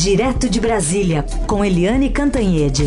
[0.00, 2.84] Direto de Brasília, com Eliane Cantanhede.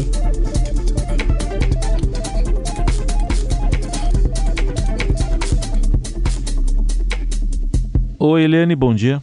[8.18, 9.22] Oi, Eliane, bom dia.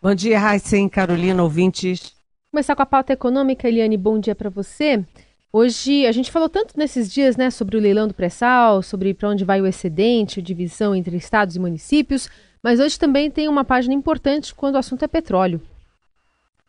[0.00, 2.14] Bom dia, Raíssen, Carolina, ouvintes.
[2.50, 5.04] Começar com a pauta econômica, Eliane, bom dia para você.
[5.52, 9.28] Hoje a gente falou tanto nesses dias, né, sobre o leilão do pré-sal, sobre para
[9.28, 12.30] onde vai o excedente, divisão entre estados e municípios,
[12.62, 15.60] mas hoje também tem uma página importante quando o assunto é petróleo.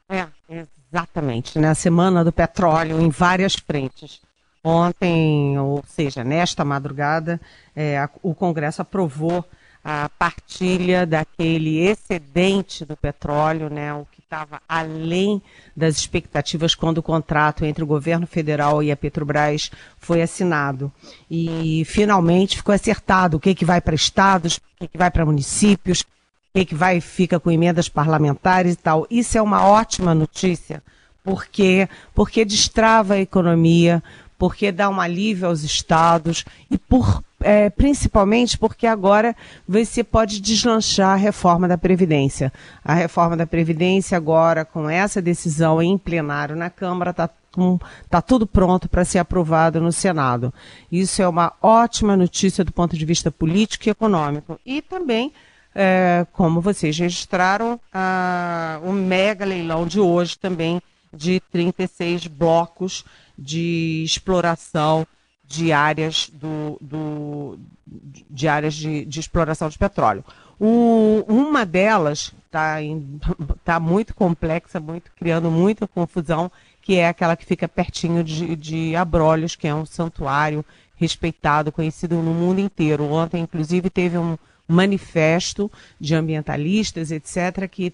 [0.10, 0.28] É,
[0.92, 1.70] exatamente, né?
[1.70, 4.22] A semana do petróleo em várias frentes.
[4.64, 7.40] Ontem, ou seja, nesta madrugada,
[7.76, 9.46] é, o Congresso aprovou
[9.84, 15.42] a partilha daquele excedente do petróleo, né, o que estava além
[15.74, 20.92] das expectativas quando o contrato entre o governo federal e a Petrobras foi assinado.
[21.32, 25.26] E finalmente ficou acertado o que, que vai para estados, o que, que vai para
[25.26, 26.04] municípios,
[26.62, 29.08] o que, vai fica com emendas parlamentares e tal.
[29.10, 30.84] Isso é uma ótima notícia,
[31.24, 34.04] porque porque destrava a economia,
[34.38, 39.36] porque dá um alívio aos estados e por é, principalmente porque agora
[39.68, 42.52] você pode deslanchar a reforma da Previdência.
[42.84, 47.30] A reforma da Previdência agora, com essa decisão em plenário na Câmara, está
[48.10, 50.54] tá tudo pronto para ser aprovado no Senado.
[50.92, 54.60] Isso é uma ótima notícia do ponto de vista político e econômico.
[54.66, 55.34] E também,
[55.74, 60.82] é, como vocês registraram, a, o mega leilão de hoje também
[61.14, 63.04] de 36 blocos
[63.38, 65.06] de exploração
[65.48, 67.60] de áreas, do, do
[68.30, 70.24] de, áreas de, de, exploração de petróleo.
[70.60, 72.78] O, uma delas está
[73.64, 76.52] tá muito complexa, muito criando muita confusão,
[76.82, 82.16] que é aquela que fica pertinho de, de Abrolhos, que é um santuário respeitado, conhecido
[82.16, 83.06] no mundo inteiro.
[83.06, 84.38] Ontem, inclusive, teve um
[84.68, 87.94] manifesto de ambientalistas, etc., que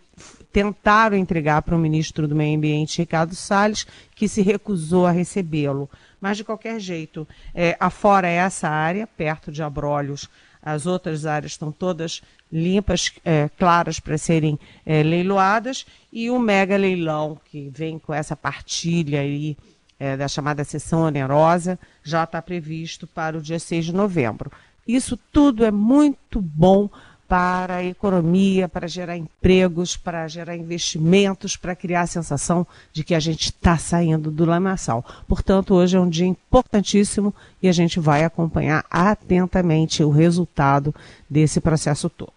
[0.51, 3.85] tentaram entregar para o ministro do Meio Ambiente, Ricardo Salles,
[4.15, 5.89] que se recusou a recebê-lo.
[6.19, 10.29] Mas, de qualquer jeito, é, afora essa área, perto de Abrolhos,
[10.61, 16.77] as outras áreas estão todas limpas, é, claras para serem é, leiloadas, e o mega
[16.77, 19.57] leilão, que vem com essa partilha aí,
[19.99, 24.51] é, da chamada sessão onerosa, já está previsto para o dia 6 de novembro.
[24.87, 26.89] Isso tudo é muito bom
[27.27, 33.15] para a economia, para gerar empregos, para gerar investimentos, para criar a sensação de que
[33.15, 35.03] a gente está saindo do lamaçal.
[35.27, 40.93] Portanto, hoje é um dia importantíssimo e a gente vai acompanhar atentamente o resultado
[41.27, 42.33] desse processo todo.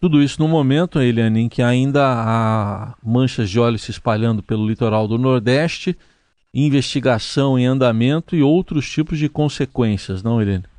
[0.00, 4.66] Tudo isso no momento, Eliane, em que ainda há manchas de óleo se espalhando pelo
[4.66, 5.96] litoral do Nordeste,
[6.54, 10.71] investigação em andamento e outros tipos de consequências, não, Eliane?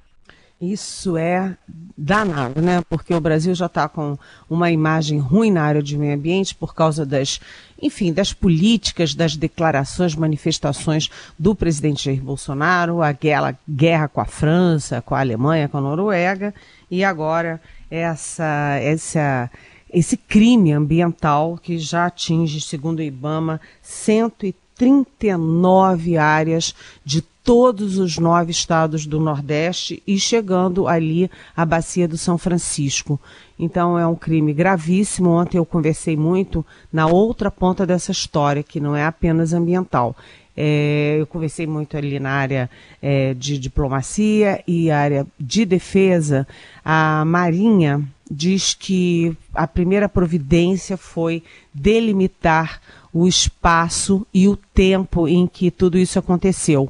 [0.72, 1.58] Isso é
[1.98, 2.82] danado, né?
[2.90, 4.18] Porque o Brasil já está com
[4.50, 7.42] uma imagem ruim na área de meio ambiente por causa das,
[7.82, 14.26] enfim, das políticas, das declarações, manifestações do presidente Jair Bolsonaro, a guerra, guerra com a
[14.26, 16.56] França, com a Alemanha, com a Noruega,
[16.90, 17.60] e agora
[17.92, 19.52] essa, essa,
[19.94, 26.74] esse crime ambiental que já atinge, segundo o IBAMA, 139 áreas
[27.04, 33.20] de todos os nove estados do Nordeste e chegando ali à bacia do São Francisco.
[33.60, 35.30] Então é um crime gravíssimo.
[35.30, 40.16] Ontem eu conversei muito na outra ponta dessa história, que não é apenas ambiental.
[40.56, 42.70] É, eu conversei muito ali na área
[43.02, 46.48] é, de diplomacia e área de defesa.
[46.86, 51.44] A Marinha diz que a primeira providência foi
[51.74, 52.80] delimitar
[53.12, 56.90] o espaço e o tempo em que tudo isso aconteceu.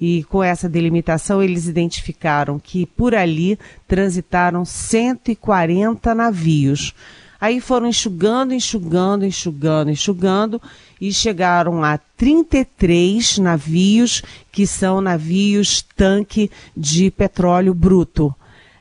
[0.00, 6.94] E com essa delimitação, eles identificaram que por ali transitaram 140 navios.
[7.40, 10.62] Aí foram enxugando, enxugando, enxugando, enxugando
[11.00, 18.34] e chegaram a 33 navios que são navios tanque de petróleo bruto.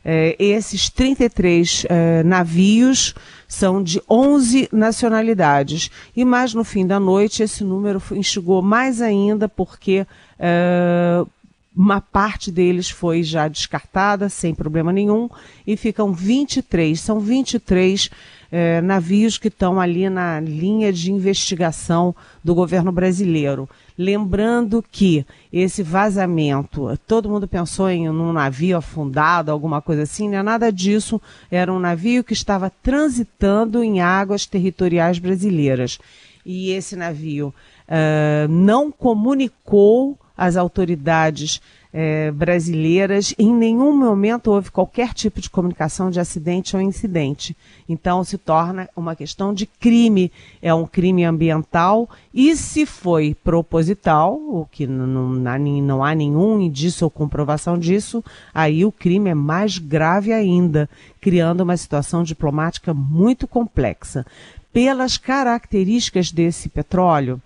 [0.06, 3.16] É, esses 33 é, navios
[3.48, 5.90] são de 11 nacionalidades.
[6.16, 10.06] E mais no fim da noite, esse número enxugou mais ainda, porque
[10.38, 11.24] é,
[11.76, 15.30] uma parte deles foi já descartada, sem problema nenhum,
[15.66, 17.00] e ficam 23.
[17.00, 18.10] São 23
[18.52, 23.68] é, navios que estão ali na linha de investigação do governo brasileiro.
[23.98, 30.38] Lembrando que esse vazamento, todo mundo pensou em um navio afundado, alguma coisa assim, não
[30.38, 31.20] é nada disso.
[31.50, 35.98] Era um navio que estava transitando em águas territoriais brasileiras.
[36.46, 37.54] E esse navio
[37.88, 41.62] uh, não comunicou as autoridades
[41.94, 43.36] é, brasileiras.
[43.38, 47.56] Em nenhum momento houve qualquer tipo de comunicação de acidente ou incidente.
[47.88, 50.32] Então se torna uma questão de crime.
[50.62, 57.06] É um crime ambiental e se foi proposital, o que não, não há nenhum indício
[57.06, 60.90] ou comprovação disso, aí o crime é mais grave ainda,
[61.22, 64.26] criando uma situação diplomática muito complexa.
[64.72, 67.40] Pelas características desse petróleo,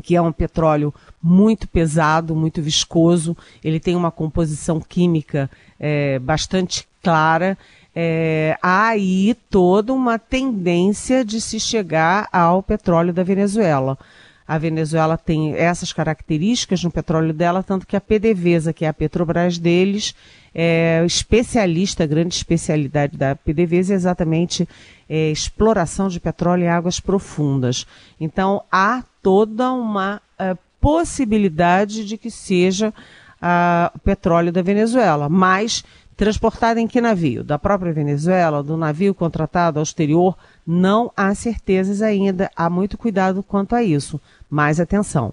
[0.00, 0.92] que é um petróleo
[1.22, 7.56] muito pesado, muito viscoso, ele tem uma composição química é, bastante clara.
[7.94, 13.98] É, há aí toda uma tendência de se chegar ao petróleo da Venezuela.
[14.46, 18.92] A Venezuela tem essas características no petróleo dela, tanto que a PDVSA, que é a
[18.92, 20.12] Petrobras deles,
[20.52, 24.68] é especialista, a grande especialidade da PDVSA é exatamente
[25.08, 27.86] é, exploração de petróleo em águas profundas.
[28.20, 35.84] Então há toda uma uh, possibilidade de que seja uh, petróleo da Venezuela, mas
[36.16, 37.42] transportado em que navio?
[37.42, 40.36] Da própria Venezuela, do navio contratado ao exterior?
[40.66, 44.20] Não há certezas ainda, há muito cuidado quanto a isso.
[44.48, 45.32] Mas atenção,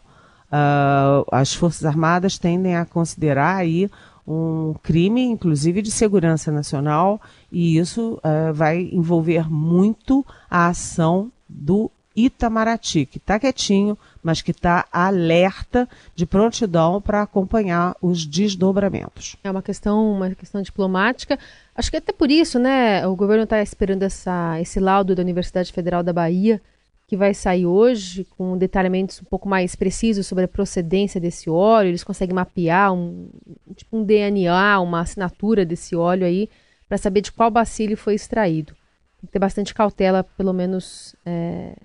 [0.49, 3.89] uh, as Forças Armadas tendem a considerar aí
[4.25, 7.19] um crime, inclusive de segurança nacional,
[7.51, 14.49] e isso uh, vai envolver muito a ação do Itamaraty, que está quietinho, mas que
[14.49, 19.35] está alerta de prontidão para acompanhar os desdobramentos.
[19.43, 21.37] É uma questão, uma questão diplomática.
[21.75, 25.71] Acho que até por isso, né, o governo está esperando essa, esse laudo da Universidade
[25.71, 26.59] Federal da Bahia,
[27.07, 31.89] que vai sair hoje, com detalhamentos um pouco mais precisos sobre a procedência desse óleo.
[31.89, 33.29] Eles conseguem mapear um,
[33.75, 36.49] tipo um DNA, uma assinatura desse óleo aí,
[36.89, 38.73] para saber de qual bacilo foi extraído.
[39.21, 41.75] Tem que ter bastante cautela, pelo menos é,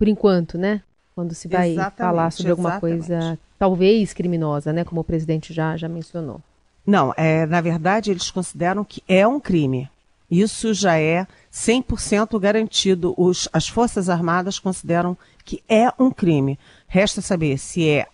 [0.00, 0.80] por enquanto, né?
[1.14, 3.06] Quando se vai exatamente, falar sobre alguma exatamente.
[3.06, 4.82] coisa talvez criminosa, né?
[4.82, 6.40] Como o presidente já, já mencionou.
[6.86, 9.90] Não, é, na verdade, eles consideram que é um crime.
[10.30, 13.12] Isso já é 100% garantido.
[13.14, 16.58] Os, as Forças Armadas consideram que é um crime.
[16.88, 18.06] Resta saber se é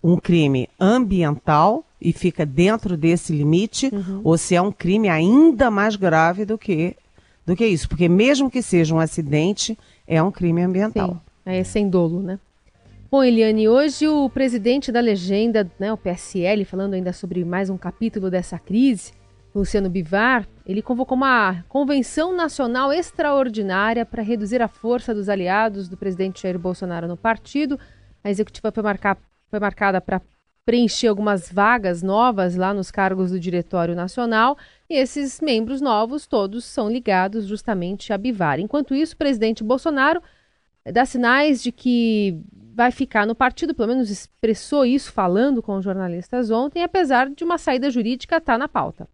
[0.00, 4.20] um crime ambiental e fica dentro desse limite, uhum.
[4.22, 6.94] ou se é um crime ainda mais grave do que,
[7.44, 7.88] do que isso.
[7.88, 9.76] Porque mesmo que seja um acidente,
[10.06, 11.08] é um crime ambiental.
[11.08, 12.38] Sim, é sem dolo, né?
[13.10, 17.76] Bom, Eliane, hoje o presidente da legenda, né, o PSL, falando ainda sobre mais um
[17.76, 19.12] capítulo dessa crise,
[19.54, 25.96] Luciano Bivar, ele convocou uma convenção nacional extraordinária para reduzir a força dos aliados do
[25.96, 27.78] presidente Jair Bolsonaro no partido.
[28.24, 29.16] A executiva foi, marcar,
[29.48, 30.20] foi marcada para
[30.64, 34.56] preencher algumas vagas novas lá nos cargos do Diretório Nacional,
[34.90, 38.58] e esses membros novos todos são ligados justamente a Bivar.
[38.58, 40.20] Enquanto isso, o presidente Bolsonaro
[40.92, 42.40] dá sinais de que
[42.74, 47.56] vai ficar no partido, pelo menos expressou isso falando com jornalistas ontem, apesar de uma
[47.56, 49.08] saída jurídica estar tá na pauta.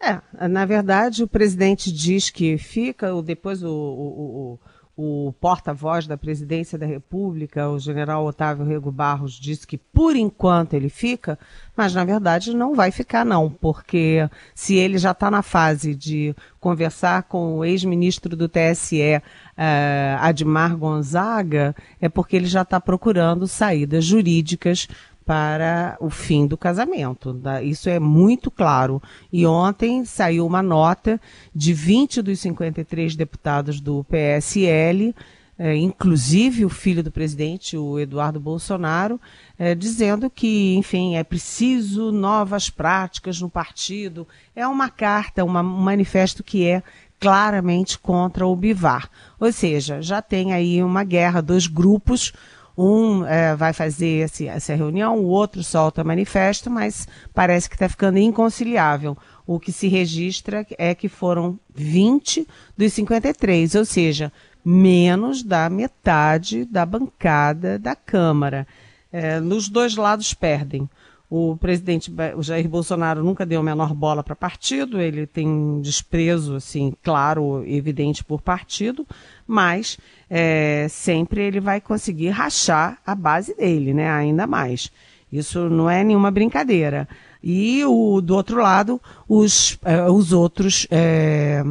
[0.00, 4.58] É, na verdade, o presidente diz que fica, depois o, o, o
[5.00, 10.74] o porta-voz da presidência da República, o general Otávio Rego Barros, disse que por enquanto
[10.74, 11.38] ele fica,
[11.76, 16.34] mas na verdade não vai ficar não, porque se ele já está na fase de
[16.58, 19.22] conversar com o ex-ministro do TSE,
[19.56, 24.88] eh, Admar Gonzaga, é porque ele já está procurando saídas jurídicas
[25.28, 27.38] para o fim do casamento.
[27.62, 29.02] Isso é muito claro.
[29.30, 31.20] E ontem saiu uma nota
[31.54, 35.14] de 20 dos 53 deputados do PSL,
[35.58, 39.20] é, inclusive o filho do presidente, o Eduardo Bolsonaro,
[39.58, 44.26] é, dizendo que, enfim, é preciso novas práticas no partido.
[44.56, 46.82] É uma carta, um manifesto que é
[47.20, 49.10] claramente contra o Bivar.
[49.38, 52.32] Ou seja, já tem aí uma guerra, dois grupos
[52.78, 57.88] um é, vai fazer esse, essa reunião, o outro solta manifesto, mas parece que está
[57.88, 59.18] ficando inconciliável.
[59.44, 64.32] O que se registra é que foram 20 dos 53, ou seja,
[64.64, 68.64] menos da metade da bancada da Câmara.
[69.10, 70.88] É, nos dois lados perdem.
[71.30, 76.56] O presidente o Jair Bolsonaro nunca deu a menor bola para partido, ele tem desprezo,
[76.56, 79.06] assim, claro, evidente por partido,
[79.46, 79.98] mas
[80.30, 84.10] é, sempre ele vai conseguir rachar a base dele, né?
[84.10, 84.90] Ainda mais.
[85.30, 87.06] Isso não é nenhuma brincadeira.
[87.42, 91.62] E o, do outro lado, os, é, os outros, é,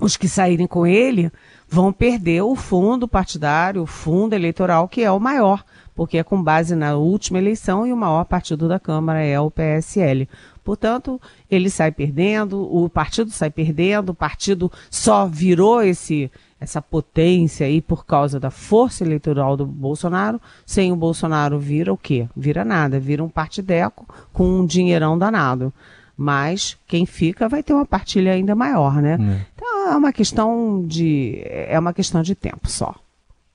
[0.00, 1.30] os que saírem com ele,
[1.68, 5.62] vão perder o fundo partidário, o fundo eleitoral, que é o maior
[5.94, 9.50] porque é com base na última eleição e o maior partido da Câmara é o
[9.50, 10.28] PSL.
[10.64, 11.20] Portanto,
[11.50, 17.82] ele sai perdendo, o partido sai perdendo, o partido só virou esse essa potência aí
[17.82, 20.40] por causa da força eleitoral do Bolsonaro.
[20.64, 22.26] Sem o Bolsonaro vira o quê?
[22.34, 25.72] Vira nada, vira um partideco com um dinheirão danado.
[26.16, 29.18] Mas quem fica vai ter uma partilha ainda maior, né?
[29.20, 29.46] É.
[29.54, 32.94] Então é uma questão de é uma questão de tempo só.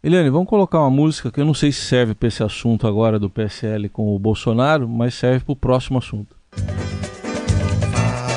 [0.02, 3.20] Eliane, vamos colocar uma música que eu não sei se serve para esse assunto agora
[3.20, 6.38] do PSL com o Bolsonaro, mas serve para o próximo assunto.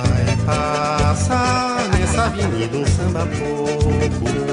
[0.09, 4.53] Vai passar nessa avenida um samba popular.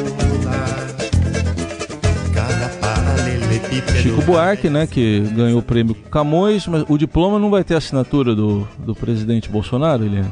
[4.02, 8.36] Chico Buarque, né, que ganhou o prêmio Camões, mas o diploma não vai ter assinatura
[8.36, 10.32] do, do presidente Bolsonaro, Eliane?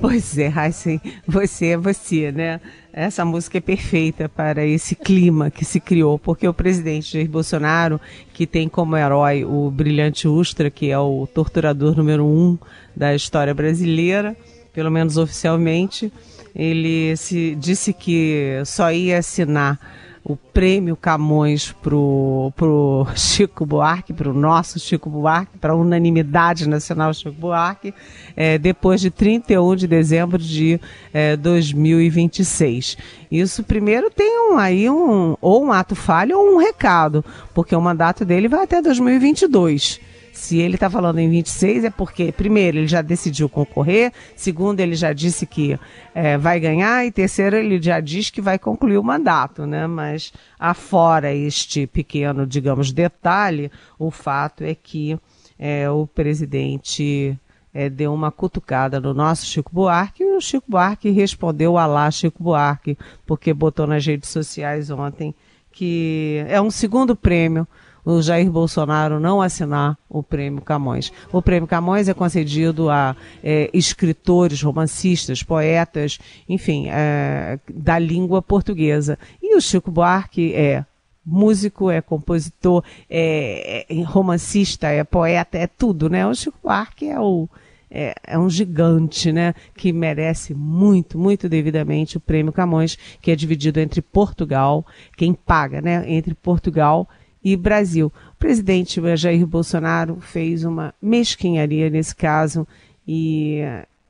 [0.00, 2.60] Pois é, Heisen, você é você, né?
[2.92, 8.00] Essa música é perfeita para esse clima que se criou, porque o presidente Jair Bolsonaro,
[8.32, 12.58] que tem como herói o brilhante Ustra, que é o torturador número um
[12.94, 14.36] da história brasileira,
[14.72, 16.12] pelo menos oficialmente,
[16.54, 19.78] ele se disse que só ia assinar
[20.24, 27.32] o prêmio Camões pro, pro Chico Buarque, pro nosso Chico Buarque, para unanimidade nacional Chico
[27.32, 27.92] Buarque,
[28.34, 30.80] é, depois de 31 de dezembro de
[31.12, 32.96] é, 2026.
[33.30, 37.80] Isso primeiro tem um, aí um, ou um ato falho ou um recado, porque o
[37.80, 40.00] mandato dele vai até 2022.
[40.34, 44.96] Se ele está falando em 26 é porque, primeiro, ele já decidiu concorrer, segundo, ele
[44.96, 45.78] já disse que
[46.12, 49.86] é, vai ganhar, e terceiro, ele já diz que vai concluir o mandato, né?
[49.86, 55.16] Mas, afora este pequeno, digamos, detalhe, o fato é que
[55.56, 57.38] é, o presidente
[57.72, 62.42] é, deu uma cutucada no nosso Chico Buarque e o Chico Buarque respondeu alá Chico
[62.42, 65.32] Buarque, porque botou nas redes sociais ontem
[65.70, 67.66] que é um segundo prêmio
[68.04, 71.12] o Jair Bolsonaro não assinar o Prêmio Camões.
[71.32, 76.18] O Prêmio Camões é concedido a é, escritores, romancistas, poetas,
[76.48, 79.18] enfim, é, da língua portuguesa.
[79.42, 80.84] E o Chico Buarque é
[81.24, 86.26] músico, é compositor, é, é romancista, é poeta, é tudo, né?
[86.26, 87.48] O Chico Buarque é o
[87.90, 89.54] é, é, um gigante, né?
[89.76, 94.84] Que merece muito, muito devidamente o prêmio Camões, que é dividido entre Portugal,
[95.16, 96.04] quem paga, né?
[96.10, 97.08] Entre Portugal
[97.44, 98.10] e Brasil.
[98.32, 102.66] O presidente Jair Bolsonaro fez uma mesquinharia nesse caso
[103.06, 103.60] e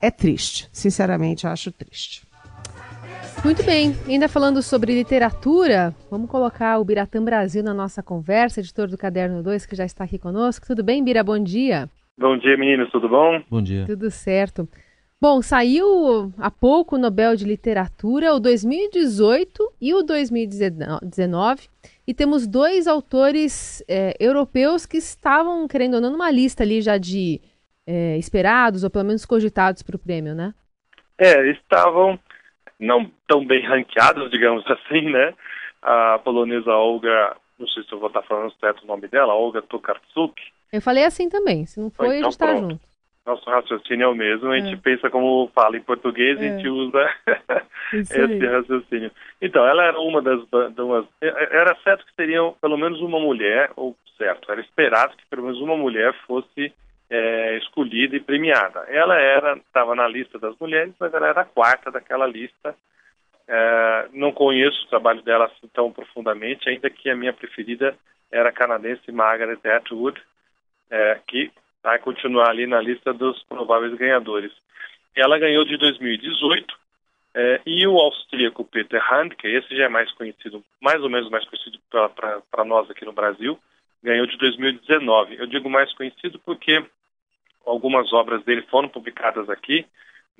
[0.01, 0.69] é triste.
[0.71, 2.25] Sinceramente, acho triste.
[3.43, 8.87] Muito bem, ainda falando sobre literatura, vamos colocar o Biratã Brasil na nossa conversa, editor
[8.87, 10.65] do Caderno 2, que já está aqui conosco.
[10.65, 11.23] Tudo bem, Bira?
[11.23, 11.87] Bom dia.
[12.17, 13.43] Bom dia, meninos, tudo bom?
[13.49, 13.85] Bom dia.
[13.85, 14.67] Tudo certo.
[15.21, 21.69] Bom, saiu há pouco o Nobel de Literatura, o 2018 e o 2019,
[22.07, 26.97] e temos dois autores é, europeus que estavam, querendo ou não, numa lista ali já
[26.97, 27.41] de
[27.87, 30.53] é, esperados, ou pelo menos cogitados para o prêmio, né?
[31.17, 32.19] É, estavam
[32.79, 35.33] não tão bem ranqueados, digamos assim, né?
[35.81, 39.61] A polonesa Olga, não sei se eu vou estar falando certo o nome dela, Olga
[39.61, 40.33] Tokarczuk.
[40.71, 42.94] Eu falei assim também, se não foi, então, a gente está junto
[43.25, 44.77] nosso raciocínio é o mesmo, a gente é.
[44.77, 46.69] pensa como fala em português e a gente é.
[46.69, 47.09] usa
[47.93, 49.11] esse raciocínio.
[49.41, 50.41] Então, ela era uma das
[50.77, 55.43] umas, era certo que seriam pelo menos uma mulher, ou certo, era esperado que pelo
[55.43, 56.71] menos uma mulher fosse
[57.09, 58.81] é, escolhida e premiada.
[58.87, 62.75] Ela era, estava na lista das mulheres, mas ela era a quarta daquela lista.
[63.47, 67.95] É, não conheço o trabalho dela assim tão profundamente, ainda que a minha preferida
[68.31, 70.21] era a canadense Margaret Atwood,
[70.89, 71.51] é, que
[71.85, 74.51] vai continuar ali na lista dos prováveis ganhadores.
[75.15, 76.75] Ela ganhou de 2018
[77.35, 81.45] é, e o austríaco Peter Handke, esse já é mais conhecido, mais ou menos mais
[81.47, 83.59] conhecido para nós aqui no Brasil,
[84.01, 85.35] ganhou de 2019.
[85.37, 86.83] Eu digo mais conhecido porque
[87.63, 89.85] algumas obras dele foram publicadas aqui,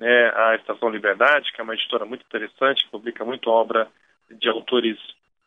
[0.00, 3.86] né, a Estação Liberdade, que é uma editora muito interessante, publica muito obra
[4.28, 4.98] de autores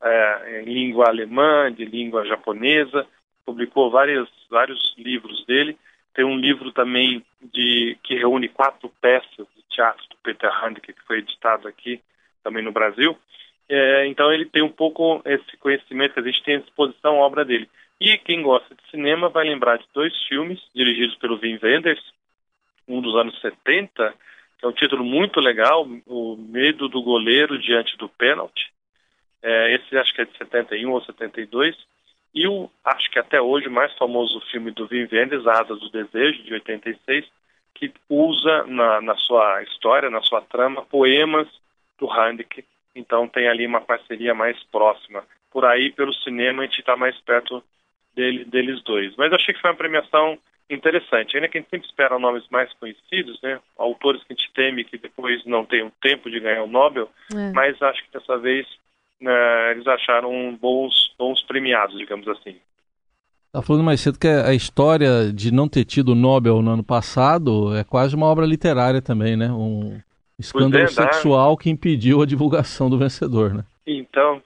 [0.02, 3.06] é, em língua alemã, de língua japonesa,
[3.46, 5.78] publicou vários, vários livros dele,
[6.14, 11.06] tem um livro também de que reúne quatro peças de teatro do Peter Handke, que
[11.06, 12.02] foi editado aqui
[12.44, 13.18] também no Brasil.
[13.68, 17.26] É, então ele tem um pouco esse conhecimento que a gente tem à disposição a
[17.26, 17.70] obra dele.
[18.02, 22.02] E quem gosta de cinema vai lembrar de dois filmes dirigidos pelo Wim Wenders,
[22.88, 24.14] um dos anos 70,
[24.58, 28.72] que é um título muito legal, O Medo do Goleiro Diante do Pênalti.
[29.42, 31.78] É, esse acho que é de 71 ou 72
[32.34, 35.90] e o, acho que até hoje, o mais famoso filme do Wim Wenders, Asas do
[35.90, 37.26] Desejo, de 86,
[37.74, 41.48] que usa na, na sua história, na sua trama, poemas
[41.98, 42.66] do Handke.
[42.96, 45.24] Então tem ali uma parceria mais próxima.
[45.52, 47.64] Por aí, pelo cinema, a gente está mais perto
[48.14, 49.16] dele, deles dois.
[49.16, 50.38] Mas achei que foi uma premiação
[50.70, 51.36] interessante.
[51.36, 53.60] Ainda que a gente sempre espera nomes mais conhecidos, né?
[53.78, 57.52] Autores que a gente teme que depois não tenham tempo de ganhar o Nobel, é.
[57.54, 58.68] mas acho que dessa vez
[59.22, 62.56] uh, eles acharam bons, bons premiados, digamos assim.
[63.52, 66.84] Tá falando mais cedo que a história de não ter tido o Nobel no ano
[66.84, 69.52] passado é quase uma obra literária também, né?
[69.52, 70.00] Um
[70.38, 73.64] escândalo é, sexual que impediu a divulgação do vencedor, né?
[73.88, 74.40] Então,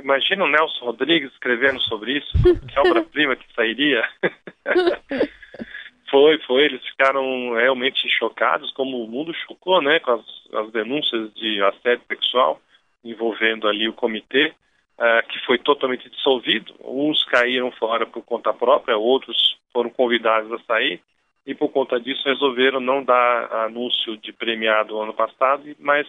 [0.00, 2.32] imagina o Nelson Rodrigues escrevendo sobre isso,
[2.68, 4.08] que obra-prima que sairia.
[6.08, 11.34] foi, foi, eles ficaram realmente chocados, como o mundo chocou, né, com as, as denúncias
[11.34, 12.60] de assédio sexual
[13.10, 14.52] envolvendo ali o comitê,
[14.98, 16.74] uh, que foi totalmente dissolvido.
[16.80, 21.00] Uns caíram fora por conta própria, outros foram convidados a sair
[21.46, 26.06] e por conta disso resolveram não dar anúncio de premiado ano passado, mas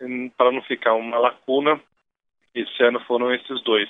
[0.00, 1.80] hum, para não ficar uma lacuna,
[2.54, 3.88] esse ano foram esses dois.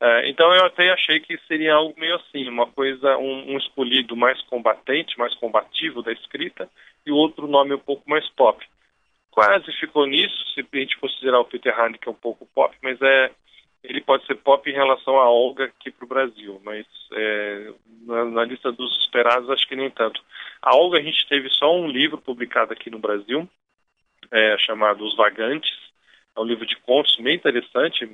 [0.00, 4.16] Uh, então eu até achei que seria algo meio assim, uma coisa, um, um, escolhido
[4.16, 6.68] mais combatente, mais combativo da escrita,
[7.06, 8.64] e outro nome um pouco mais pop.
[9.32, 13.32] Quase ficou nisso, se a gente considerar o Peter Handke um pouco pop, mas é
[13.82, 17.72] ele pode ser pop em relação à Olga aqui para o Brasil, mas é,
[18.06, 20.22] na, na, lista dos esperados acho que nem tanto.
[20.60, 23.48] A Olga a gente teve só um livro publicado aqui no Brasil,
[24.30, 25.76] é, chamado Os Vagantes,
[26.36, 28.08] é um livro de contos bem interessante,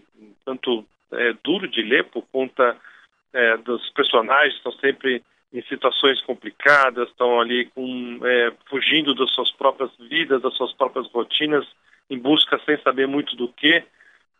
[0.44, 2.76] tanto é, duro de ler por conta
[3.32, 5.22] é, dos personagens estão sempre
[5.52, 11.06] em situações complicadas, estão ali com, é, fugindo das suas próprias vidas, das suas próprias
[11.10, 11.66] rotinas,
[12.10, 13.82] em busca sem saber muito do que.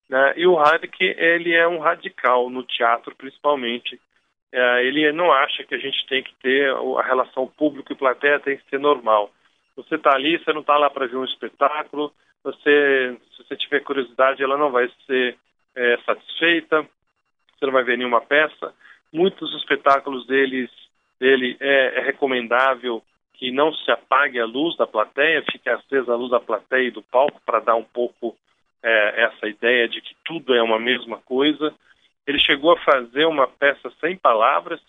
[0.09, 0.35] Né?
[0.37, 4.01] E o Hadek, ele é um radical no teatro, principalmente.
[4.53, 8.41] É, ele não acha que a gente tem que ter a relação público e plateia
[8.41, 9.31] tem que ser normal.
[9.77, 12.13] Você está ali, você não está lá para ver um espetáculo,
[12.43, 15.37] você, se você tiver curiosidade, ela não vai ser
[15.75, 18.75] é, satisfeita, você não vai ver nenhuma peça.
[19.13, 20.71] Muitos espetáculos deles,
[21.19, 23.03] dele é, é recomendável
[23.35, 26.91] que não se apague a luz da plateia, fique acesa a luz da plateia e
[26.91, 28.37] do palco para dar um pouco
[28.83, 31.73] é, essa ideia de que tudo é uma mesma coisa.
[32.27, 34.81] Ele chegou a fazer uma peça sem palavras,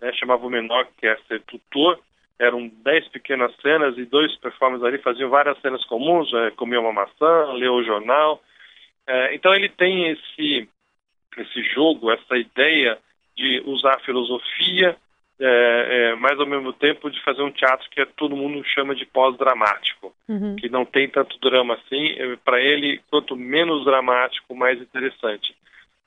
[0.00, 1.98] né, chamava o menor que é ser tutor,
[2.38, 6.92] eram dez pequenas cenas e dois performers ali faziam várias cenas comuns, é, comia uma
[6.92, 8.42] maçã, leu o jornal.
[9.06, 10.68] É, então ele tem esse,
[11.38, 12.98] esse jogo, essa ideia
[13.36, 14.96] de usar a filosofia,
[15.40, 19.04] é, é, mas ao mesmo tempo de fazer um teatro que todo mundo chama de
[19.04, 20.54] pós-dramático, uhum.
[20.56, 22.12] que não tem tanto drama assim.
[22.18, 25.54] É, Para ele, quanto menos dramático, mais interessante.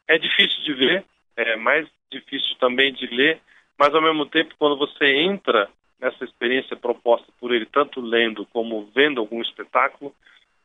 [0.08, 3.40] É difícil de ver, é mais difícil também de ler,
[3.78, 8.90] mas ao mesmo tempo, quando você entra nessa experiência proposta por ele, tanto lendo como
[8.96, 10.14] vendo algum espetáculo,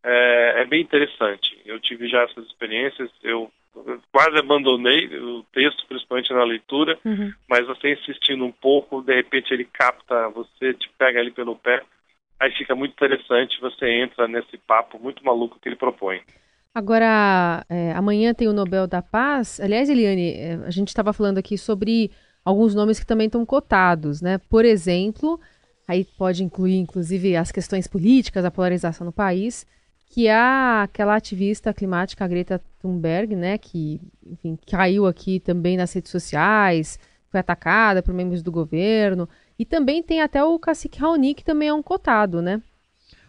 [0.05, 1.61] é, é bem interessante.
[1.65, 3.51] Eu tive já essas experiências, eu
[4.13, 7.33] quase abandonei o texto, principalmente na leitura, uhum.
[7.49, 11.83] mas você insistindo um pouco, de repente ele capta você, te pega ali pelo pé,
[12.39, 16.21] aí fica muito interessante, você entra nesse papo muito maluco que ele propõe.
[16.75, 19.61] Agora, é, amanhã tem o Nobel da Paz.
[19.61, 22.11] Aliás, Eliane, é, a gente estava falando aqui sobre
[22.43, 24.39] alguns nomes que também estão cotados, né?
[24.49, 25.39] Por exemplo,
[25.87, 29.67] aí pode incluir, inclusive, as questões políticas, a polarização no país,
[30.13, 30.35] que é
[30.83, 33.57] aquela ativista climática Greta Thunberg, né?
[33.57, 36.99] Que, enfim, caiu aqui também nas redes sociais,
[37.31, 39.27] foi atacada por membros do governo.
[39.59, 42.61] E também tem até o cacique Raoni, que também é um cotado, né?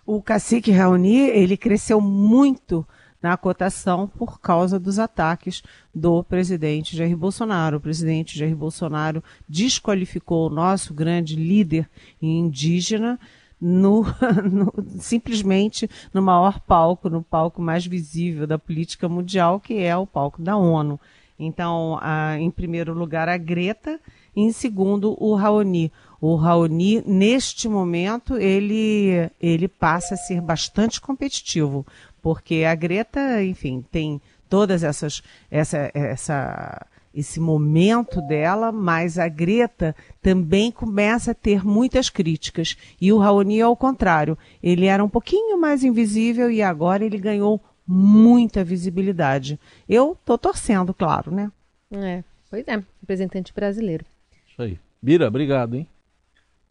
[0.06, 2.86] O cacique Raoni, ele cresceu muito
[3.22, 5.63] na cotação por causa dos ataques
[5.96, 7.78] do presidente Jair Bolsonaro.
[7.78, 11.89] O presidente Jair Bolsonaro desqualificou o nosso grande líder
[12.22, 13.17] indígena
[13.63, 14.04] no,
[14.52, 20.06] no, simplesmente no maior palco, no palco mais visível da política mundial, que é o
[20.06, 20.99] palco da ONU.
[21.39, 23.99] Então, a, em primeiro lugar, a Greta,
[24.36, 25.91] e em segundo, o Raoni.
[26.19, 31.86] O Raoni, neste momento, ele, ele passa a ser bastante competitivo,
[32.21, 39.95] porque a Greta, enfim, tem todas essas essa essa esse momento dela, mas a Greta
[40.21, 42.76] também começa a ter muitas críticas.
[42.99, 47.62] E o Raoni, ao contrário, ele era um pouquinho mais invisível e agora ele ganhou
[47.88, 49.60] muita visibilidade.
[49.88, 51.52] Eu tô torcendo, claro, né?
[51.91, 54.06] É, pois é, representante brasileiro.
[54.49, 54.80] Isso aí.
[55.02, 55.88] Bira, obrigado, hein?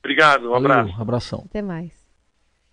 [0.00, 1.00] Obrigado, um Valeu, abraço.
[1.00, 1.44] abração.
[1.44, 1.92] Até mais.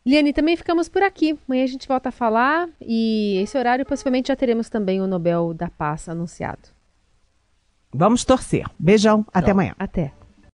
[0.06, 1.38] Liane, também ficamos por aqui.
[1.48, 5.54] Amanhã a gente volta a falar e esse horário possivelmente já teremos também o Nobel
[5.54, 6.79] da Paz anunciado.
[7.94, 8.66] Vamos torcer.
[8.78, 9.32] Beijão, Tchau.
[9.34, 9.74] até amanhã.
[9.80, 10.14] Até.